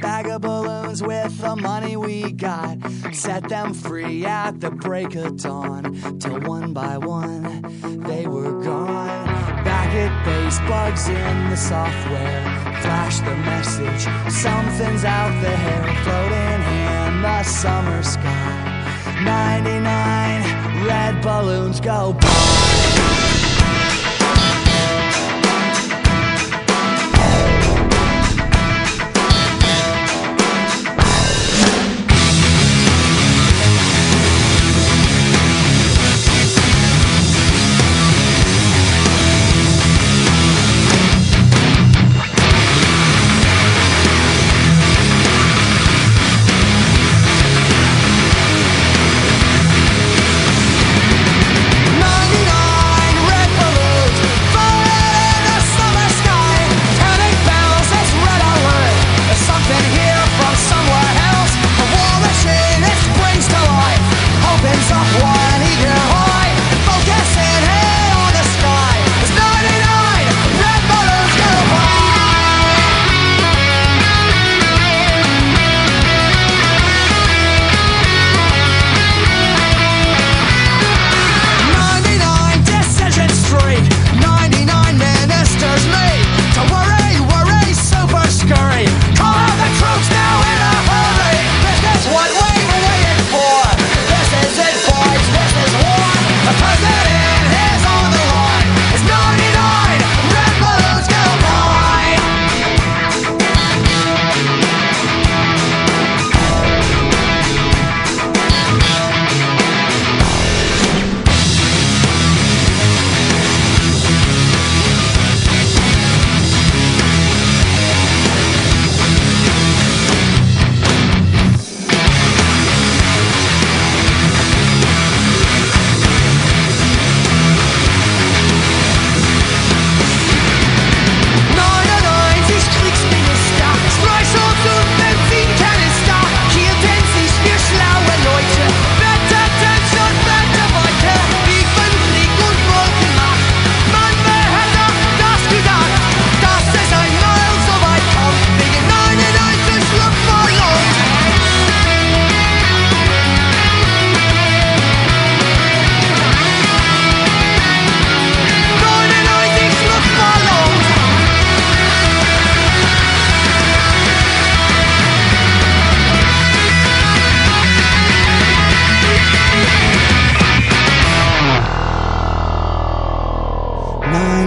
[0.00, 2.78] bag of balloons with the money we got.
[3.12, 6.18] Set them free at the break of dawn.
[6.18, 7.62] Till one by one,
[8.04, 9.26] they were gone.
[9.64, 12.42] Back at base, bugs in the software.
[12.82, 15.82] Flash the message, something's out there.
[16.04, 19.22] Floating in the summer sky.
[19.24, 22.57] 99 red balloons go by.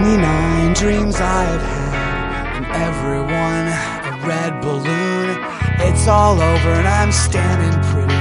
[0.02, 5.38] 29 dreams I have had, and everyone a red balloon.
[5.78, 8.18] It's all over, and I'm standing pretty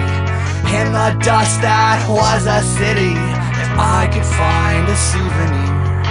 [0.78, 3.18] in the dust that was a city.
[3.18, 6.06] If I could find a souvenir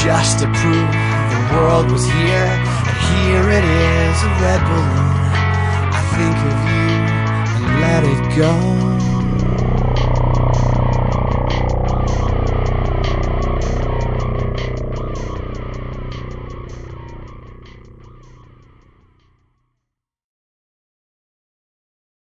[0.00, 0.92] just to prove
[1.28, 2.48] the world was here,
[2.88, 5.12] and here it is a red balloon.
[5.92, 6.88] I think of you
[7.52, 8.95] and let it go.